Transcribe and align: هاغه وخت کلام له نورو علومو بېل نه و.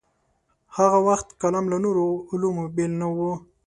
هاغه 0.75 0.99
وخت 1.07 1.27
کلام 1.41 1.65
له 1.71 1.77
نورو 1.85 2.07
علومو 2.31 2.63
بېل 2.75 2.91
نه 3.01 3.07
و. 3.17 3.19